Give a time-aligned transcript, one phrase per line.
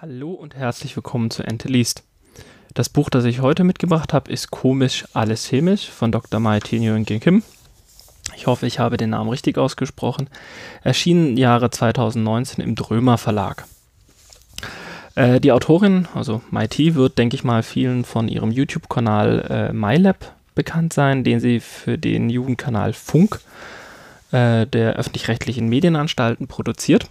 [0.00, 2.02] Hallo und herzlich willkommen zu Ente liest.
[2.74, 6.40] Das Buch, das ich heute mitgebracht habe, ist Komisch, alles chemisch von Dr.
[6.40, 7.44] Mai Nguyen Kim.
[8.34, 10.28] Ich hoffe, ich habe den Namen richtig ausgesprochen.
[10.82, 13.66] Erschienen Jahre 2019 im Drömer Verlag.
[15.14, 20.34] Äh, die Autorin, also MIT, wird, denke ich mal, vielen von ihrem YouTube-Kanal äh, MyLab
[20.58, 23.40] bekannt sein, den sie für den Jugendkanal Funk
[24.32, 27.08] äh, der öffentlich-rechtlichen Medienanstalten produziert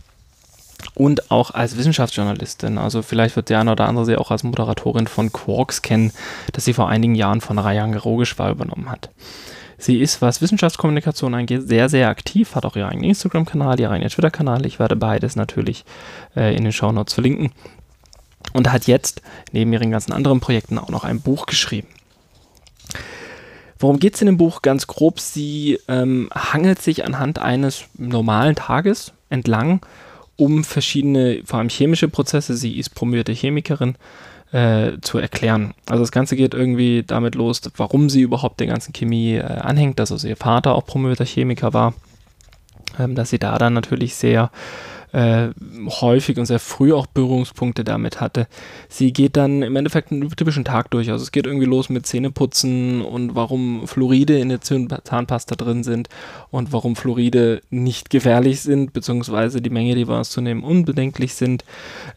[0.94, 2.78] und auch als Wissenschaftsjournalistin.
[2.78, 6.12] Also vielleicht wird der eine oder andere sie auch als Moderatorin von Quarks kennen,
[6.52, 9.10] das sie vor einigen Jahren von Rayan Rogeshwar übernommen hat.
[9.80, 14.10] Sie ist, was Wissenschaftskommunikation angeht, sehr, sehr aktiv, hat auch ihren eigenen Instagram-Kanal, ihren eigenen
[14.10, 14.66] Twitter-Kanal.
[14.66, 15.86] Ich werde beides natürlich
[16.36, 17.52] äh, in den Shownotes verlinken.
[18.54, 21.88] Und hat jetzt neben ihren ganzen anderen Projekten auch noch ein Buch geschrieben.
[23.80, 24.62] Worum geht es in dem Buch?
[24.62, 29.82] Ganz grob, sie ähm, hangelt sich anhand eines normalen Tages entlang
[30.38, 33.96] um verschiedene, vor allem chemische Prozesse, sie ist promovierte Chemikerin,
[34.54, 35.74] äh, zu erklären.
[35.88, 40.00] Also das Ganze geht irgendwie damit los, warum sie überhaupt der ganzen Chemie äh, anhängt,
[40.00, 41.96] dass also ihr Vater auch promovierter Chemiker war,
[42.98, 44.52] ähm, dass sie da dann natürlich sehr
[45.14, 45.50] äh,
[46.02, 48.48] häufig und sehr früh auch Berührungspunkte damit hatte.
[48.90, 51.10] Sie geht dann im Endeffekt einen typischen Tag durch.
[51.12, 56.10] Also es geht irgendwie los mit Zähneputzen und warum Fluoride in der Zahnpasta drin sind
[56.52, 61.34] und warum Fluoride nicht gefährlich sind, beziehungsweise die Menge, die wir uns zu nehmen, unbedenklich
[61.36, 61.64] sind.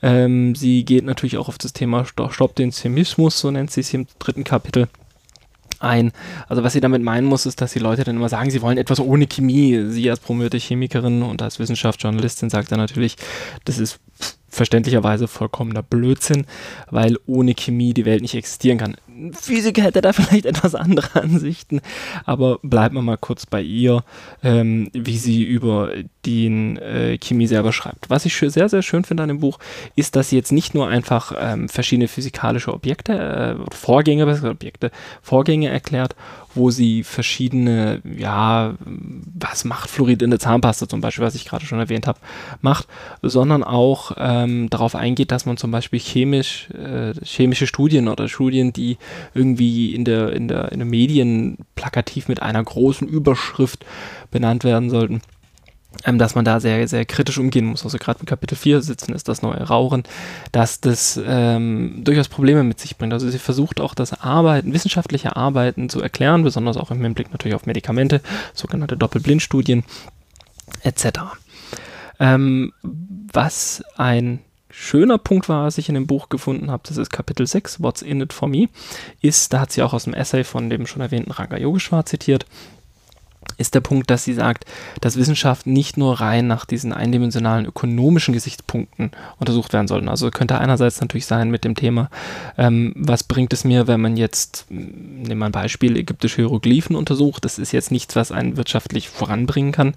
[0.02, 3.94] Ähm, sie geht natürlich auch auf das Thema Stopp den Chemismus, so nennt sie es
[3.94, 4.88] im dritten Kapitel
[5.80, 6.12] ein.
[6.48, 8.78] Also was sie damit meinen muss, ist, dass die Leute dann immer sagen, sie wollen
[8.78, 9.86] etwas ohne Chemie.
[9.88, 13.16] Sie als promovierte Chemikerin und als Wissenschaftsjournalistin sagt dann natürlich,
[13.64, 13.98] das ist
[14.48, 16.46] verständlicherweise vollkommener Blödsinn,
[16.90, 18.96] weil ohne Chemie die Welt nicht existieren kann.
[19.32, 21.80] Physiker hätte da vielleicht etwas andere Ansichten,
[22.24, 24.04] aber bleiben wir mal kurz bei ihr,
[24.42, 25.92] ähm, wie sie über
[26.26, 28.10] den äh, Chemie selber schreibt.
[28.10, 29.58] Was ich sehr, sehr schön finde an dem Buch,
[29.96, 34.90] ist, dass sie jetzt nicht nur einfach ähm, verschiedene physikalische Objekte, äh, Vorgänge, Objekte,
[35.22, 36.14] Vorgänge erklärt
[36.54, 38.74] wo sie verschiedene, ja,
[39.38, 42.18] was macht Fluorid in der Zahnpasta zum Beispiel, was ich gerade schon erwähnt habe,
[42.60, 42.88] macht,
[43.22, 48.72] sondern auch ähm, darauf eingeht, dass man zum Beispiel chemisch, äh, chemische Studien oder Studien,
[48.72, 48.98] die
[49.34, 53.84] irgendwie in der, in der, in den Medien plakativ mit einer großen Überschrift
[54.30, 55.22] benannt werden sollten,
[56.04, 57.84] ähm, dass man da sehr, sehr kritisch umgehen muss.
[57.84, 60.04] Also gerade mit Kapitel 4 sitzen ist das neue Rauchen,
[60.52, 63.12] dass das ähm, durchaus Probleme mit sich bringt.
[63.12, 67.54] Also sie versucht auch das Arbeiten, wissenschaftliche Arbeiten zu erklären, besonders auch im Hinblick natürlich
[67.54, 68.20] auf Medikamente,
[68.54, 69.84] sogenannte Doppelblindstudien
[70.82, 71.06] etc.
[72.18, 74.40] Ähm, was ein
[74.80, 78.02] schöner Punkt war, was ich in dem Buch gefunden habe, das ist Kapitel 6, What's
[78.02, 78.68] in it for me,
[79.20, 82.46] ist, da hat sie auch aus dem Essay von dem schon erwähnten Ranga Yogeshwar zitiert,
[83.58, 84.64] ist der Punkt, dass sie sagt,
[85.00, 90.08] dass Wissenschaft nicht nur rein nach diesen eindimensionalen ökonomischen Gesichtspunkten untersucht werden soll.
[90.08, 92.08] Also könnte einerseits natürlich sein mit dem Thema,
[92.56, 97.44] ähm, was bringt es mir, wenn man jetzt, nehmen wir ein Beispiel, ägyptische Hieroglyphen untersucht.
[97.44, 99.94] Das ist jetzt nichts, was einen wirtschaftlich voranbringen kann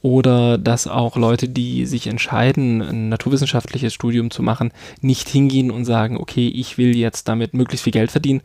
[0.00, 5.84] oder dass auch Leute, die sich entscheiden, ein naturwissenschaftliches Studium zu machen, nicht hingehen und
[5.84, 8.42] sagen, okay, ich will jetzt damit möglichst viel Geld verdienen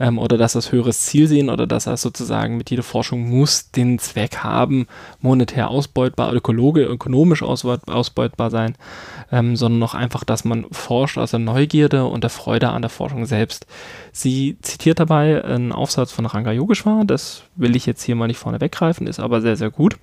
[0.00, 3.70] ähm, oder dass das höheres Ziel sehen oder dass das sozusagen mit jeder Forschung muss
[3.70, 4.86] den Zweck haben,
[5.20, 8.74] monetär ausbeutbar, ökologisch, ökonomisch ausbeutbar sein,
[9.30, 12.90] ähm, sondern noch einfach, dass man forscht aus der Neugierde und der Freude an der
[12.90, 13.66] Forschung selbst.
[14.12, 18.38] Sie zitiert dabei einen Aufsatz von Ranga Yogeshwar, das will ich jetzt hier mal nicht
[18.38, 19.96] vorne weggreifen, ist aber sehr, sehr gut.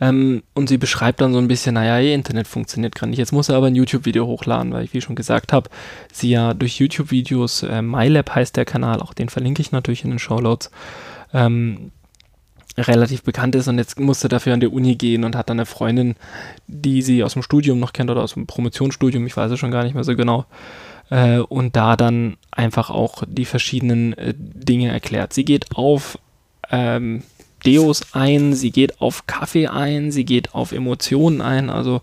[0.00, 3.18] Ähm, und sie beschreibt dann so ein bisschen, naja, ihr Internet funktioniert gerade nicht.
[3.18, 5.70] Jetzt muss er aber ein YouTube-Video hochladen, weil ich, wie schon gesagt habe,
[6.12, 10.10] sie ja durch YouTube-Videos, äh, MyLab heißt der Kanal, auch den verlinke ich natürlich in
[10.10, 10.70] den Showloads,
[11.32, 11.92] ähm,
[12.78, 15.64] relativ bekannt ist und jetzt musste dafür an die Uni gehen und hat dann eine
[15.64, 16.14] Freundin,
[16.66, 19.70] die sie aus dem Studium noch kennt oder aus dem Promotionsstudium, ich weiß es schon
[19.70, 20.44] gar nicht mehr so genau,
[21.10, 25.32] äh, und da dann einfach auch die verschiedenen äh, Dinge erklärt.
[25.32, 26.18] Sie geht auf
[26.70, 27.22] ähm,
[27.66, 32.00] Deos ein, sie geht auf Kaffee ein, sie geht auf Emotionen ein, also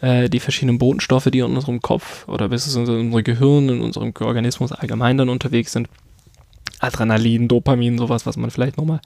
[0.00, 3.80] äh, die verschiedenen Botenstoffe, die in unserem Kopf oder bis es in unserem Gehirn, in
[3.80, 5.88] unserem Organismus allgemein dann unterwegs sind.
[6.80, 9.00] Adrenalin, Dopamin, sowas, was man vielleicht nochmal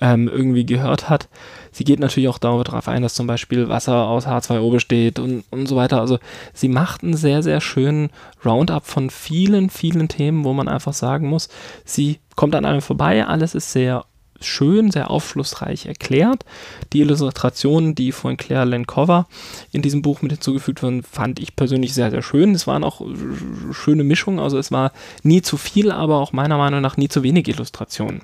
[0.00, 1.28] ähm, irgendwie gehört hat.
[1.72, 5.66] Sie geht natürlich auch darauf ein, dass zum Beispiel Wasser aus H2O besteht und, und
[5.66, 6.00] so weiter.
[6.00, 6.18] Also
[6.54, 8.10] sie macht einen sehr, sehr schönen
[8.44, 11.48] Roundup von vielen, vielen Themen, wo man einfach sagen muss,
[11.84, 14.04] sie kommt an einem vorbei, alles ist sehr
[14.40, 16.44] schön, sehr aufschlussreich erklärt.
[16.92, 19.26] Die Illustrationen, die von Claire Lenkova
[19.72, 22.54] in diesem Buch mit hinzugefügt wurden, fand ich persönlich sehr, sehr schön.
[22.54, 23.02] Es waren auch
[23.72, 24.92] schöne Mischungen, also es war
[25.22, 28.22] nie zu viel, aber auch meiner Meinung nach nie zu wenig Illustrationen.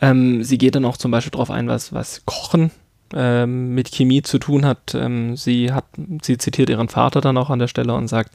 [0.00, 2.70] Ähm, sie geht dann auch zum Beispiel darauf ein, was, was Kochen
[3.14, 4.94] ähm, mit Chemie zu tun hat.
[4.94, 5.84] Ähm, sie hat,
[6.22, 8.32] sie zitiert ihren Vater dann auch an der Stelle und sagt,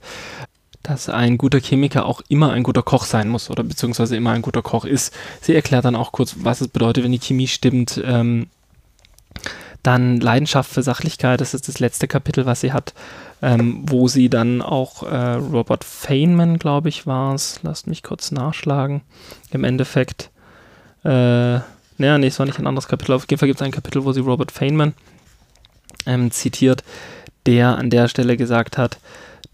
[0.84, 4.42] dass ein guter Chemiker auch immer ein guter Koch sein muss oder beziehungsweise immer ein
[4.42, 5.14] guter Koch ist.
[5.42, 8.02] Sie erklärt dann auch kurz, was es bedeutet, wenn die Chemie stimmt.
[8.06, 8.48] Ähm,
[9.82, 12.94] dann Leidenschaft für Sachlichkeit, das ist das letzte Kapitel, was sie hat,
[13.42, 18.32] ähm, wo sie dann auch äh, Robert Feynman, glaube ich, war es, lasst mich kurz
[18.32, 19.02] nachschlagen,
[19.52, 20.32] im Endeffekt,
[21.04, 21.60] äh,
[21.98, 24.06] naja, nee, es war nicht ein anderes Kapitel, auf jeden Fall gibt es ein Kapitel,
[24.06, 24.94] wo sie Robert Feynman
[26.06, 26.86] ähm, zitiert,
[27.46, 29.00] der an der Stelle gesagt hat,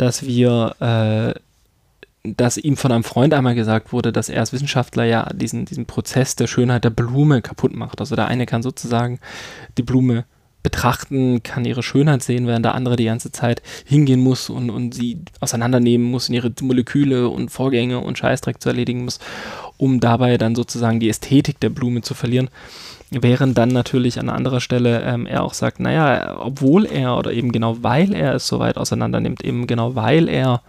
[0.02, 1.40] dass wir, äh,
[2.24, 5.86] dass ihm von einem Freund einmal gesagt wurde, dass er als Wissenschaftler ja diesen, diesen
[5.86, 8.00] Prozess der Schönheit der Blume kaputt macht.
[8.00, 9.20] Also der eine kann sozusagen
[9.78, 10.26] die Blume
[10.70, 14.94] betrachten, kann ihre Schönheit sehen, während der andere die ganze Zeit hingehen muss und, und
[14.94, 19.18] sie auseinandernehmen muss und ihre Moleküle und Vorgänge und Scheißdreck zu erledigen muss,
[19.78, 22.50] um dabei dann sozusagen die Ästhetik der Blume zu verlieren.
[23.10, 27.52] Während dann natürlich an anderer Stelle ähm, er auch sagt, naja, obwohl er oder eben
[27.52, 30.62] genau weil er es so weit auseinander nimmt, eben genau weil er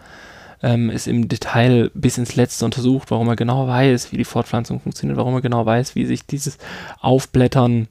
[0.62, 4.80] ähm, es im Detail bis ins Letzte untersucht, warum er genau weiß, wie die Fortpflanzung
[4.80, 6.56] funktioniert, warum er genau weiß, wie sich dieses
[7.00, 7.88] Aufblättern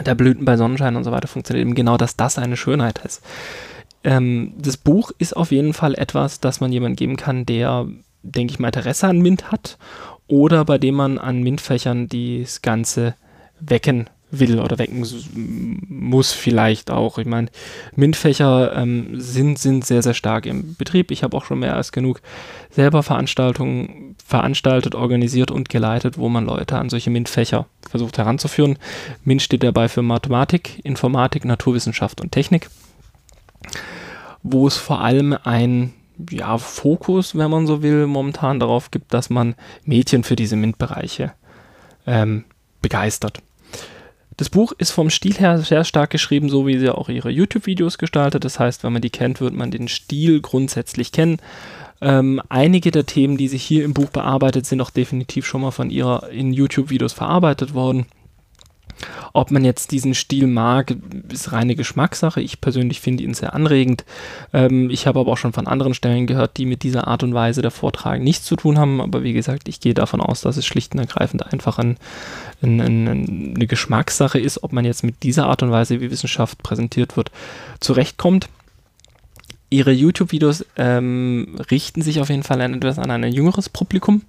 [0.00, 3.22] der Blüten bei Sonnenschein und so weiter funktioniert, eben genau, dass das eine Schönheit ist.
[4.04, 7.86] Ähm, das Buch ist auf jeden Fall etwas, das man jemandem geben kann, der,
[8.22, 9.78] denke ich mal, Interesse an Mint hat
[10.26, 13.14] oder bei dem man an Mintfächern das Ganze
[13.60, 15.06] wecken will oder wecken
[15.88, 17.18] muss vielleicht auch.
[17.18, 17.48] Ich meine,
[17.94, 21.10] MINT-Fächer ähm, sind, sind sehr, sehr stark im Betrieb.
[21.10, 22.22] Ich habe auch schon mehr als genug
[22.70, 28.78] selber Veranstaltungen veranstaltet, organisiert und geleitet, wo man Leute an solche MINT-Fächer versucht heranzuführen.
[29.24, 32.70] MINT steht dabei für Mathematik, Informatik, Naturwissenschaft und Technik,
[34.42, 35.92] wo es vor allem ein
[36.30, 39.54] ja, Fokus, wenn man so will, momentan darauf gibt, dass man
[39.84, 41.32] Mädchen für diese MINT-Bereiche
[42.06, 42.44] ähm,
[42.80, 43.42] begeistert.
[44.36, 47.98] Das Buch ist vom Stil her sehr stark geschrieben, so wie sie auch ihre YouTube-Videos
[47.98, 48.44] gestaltet.
[48.44, 51.38] Das heißt, wenn man die kennt, wird man den Stil grundsätzlich kennen.
[52.00, 55.70] Ähm, einige der Themen, die sich hier im Buch bearbeitet, sind auch definitiv schon mal
[55.70, 58.06] von ihrer in YouTube-Videos verarbeitet worden.
[59.32, 60.94] Ob man jetzt diesen Stil mag,
[61.32, 62.40] ist reine Geschmackssache.
[62.40, 64.04] Ich persönlich finde ihn sehr anregend.
[64.52, 67.34] Ähm, ich habe aber auch schon von anderen Stellen gehört, die mit dieser Art und
[67.34, 69.00] Weise der Vortrag nichts zu tun haben.
[69.00, 71.96] Aber wie gesagt, ich gehe davon aus, dass es schlicht und ergreifend einfach ein,
[72.62, 76.62] ein, ein, eine Geschmackssache ist, ob man jetzt mit dieser Art und Weise, wie Wissenschaft
[76.62, 77.30] präsentiert wird,
[77.80, 78.48] zurechtkommt.
[79.70, 84.20] Ihre YouTube-Videos ähm, richten sich auf jeden Fall etwas an ein jüngeres Publikum.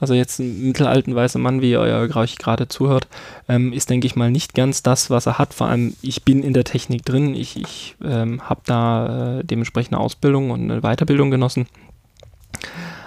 [0.00, 3.06] Also jetzt ein mittelalten weißer Mann, wie ihr euch gerade zuhört,
[3.48, 5.52] ähm, ist, denke ich mal, nicht ganz das, was er hat.
[5.54, 7.34] Vor allem, ich bin in der Technik drin.
[7.34, 11.66] Ich, ich ähm, habe da äh, dementsprechende Ausbildung und eine Weiterbildung genossen.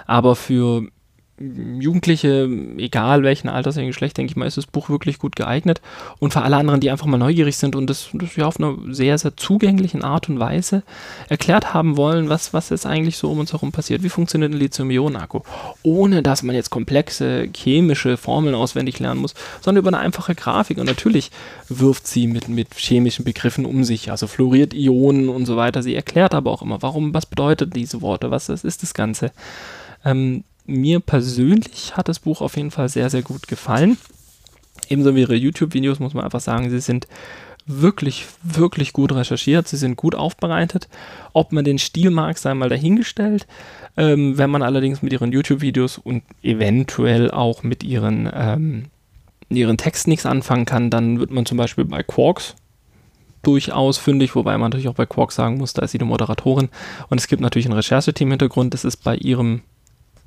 [0.06, 0.86] Aber für
[1.36, 5.80] Jugendliche, egal welchen Alters, welchen Geschlecht, denke ich mal, ist das Buch wirklich gut geeignet.
[6.20, 8.76] Und für alle anderen, die einfach mal neugierig sind und das, das ja auf einer
[8.90, 10.84] sehr, sehr zugänglichen Art und Weise
[11.28, 14.04] erklärt haben wollen, was, was jetzt eigentlich so um uns herum passiert.
[14.04, 15.40] Wie funktioniert ein Lithium-Ionen-Akku?
[15.82, 20.78] Ohne, dass man jetzt komplexe chemische Formeln auswendig lernen muss, sondern über eine einfache Grafik.
[20.78, 21.32] Und natürlich
[21.68, 25.82] wirft sie mit, mit chemischen Begriffen um sich, also fluoriert Ionen und so weiter.
[25.82, 29.32] Sie erklärt aber auch immer, warum, was bedeutet diese Worte, was ist das Ganze.
[30.04, 33.98] Ähm, mir persönlich hat das Buch auf jeden Fall sehr, sehr gut gefallen.
[34.88, 37.06] Ebenso wie ihre YouTube-Videos muss man einfach sagen, sie sind
[37.66, 40.88] wirklich, wirklich gut recherchiert, sie sind gut aufbereitet.
[41.32, 43.46] Ob man den Stil mag, sei mal dahingestellt.
[43.96, 48.84] Ähm, wenn man allerdings mit ihren YouTube-Videos und eventuell auch mit ihren, ähm,
[49.48, 52.54] ihren Texten nichts anfangen kann, dann wird man zum Beispiel bei Quarks
[53.42, 56.70] durchaus fündig, wobei man natürlich auch bei Quarks sagen muss, da ist sie die Moderatorin.
[57.08, 59.62] Und es gibt natürlich ein Rechercheteam-Hintergrund, das ist bei ihrem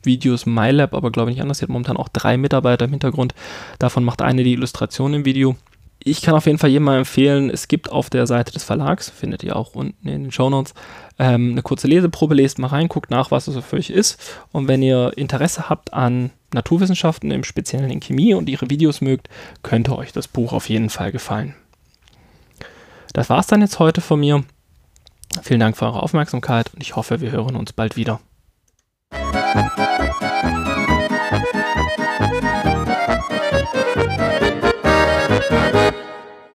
[0.08, 1.60] Videos MyLab, aber glaube ich nicht anders.
[1.60, 3.36] Sie hat momentan auch drei Mitarbeiter im Hintergrund.
[3.78, 5.56] Davon macht eine die Illustration im Video.
[6.04, 9.10] Ich kann auf jeden Fall jedem mal empfehlen, es gibt auf der Seite des Verlags,
[9.10, 10.74] findet ihr auch unten in den Show Notes,
[11.20, 14.18] ähm, eine kurze Leseprobe, lest mal rein, guckt nach, was es für euch ist.
[14.52, 19.28] Und wenn ihr Interesse habt an Naturwissenschaften, im Speziellen in Chemie und ihre Videos mögt,
[19.64, 21.56] könnte euch das Buch auf jeden Fall gefallen.
[23.12, 24.44] Das war es dann jetzt heute von mir.
[25.42, 28.22] Vielen Dank für eure Aufmerksamkeit und ich hoffe, wir hören uns bald wieder.